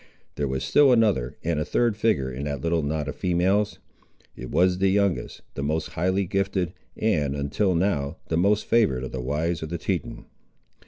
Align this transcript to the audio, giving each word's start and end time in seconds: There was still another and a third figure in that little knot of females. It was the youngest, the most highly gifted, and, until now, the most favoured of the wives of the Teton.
There 0.33 0.47
was 0.47 0.63
still 0.63 0.91
another 0.91 1.37
and 1.43 1.59
a 1.59 1.63
third 1.63 1.95
figure 1.95 2.31
in 2.31 2.45
that 2.45 2.61
little 2.61 2.81
knot 2.81 3.07
of 3.07 3.15
females. 3.15 3.77
It 4.35 4.49
was 4.49 4.79
the 4.79 4.89
youngest, 4.89 5.43
the 5.53 5.61
most 5.61 5.89
highly 5.89 6.25
gifted, 6.25 6.73
and, 6.97 7.35
until 7.35 7.75
now, 7.75 8.17
the 8.27 8.35
most 8.37 8.65
favoured 8.65 9.03
of 9.03 9.11
the 9.11 9.21
wives 9.21 9.61
of 9.61 9.69
the 9.69 9.77
Teton. 9.77 10.25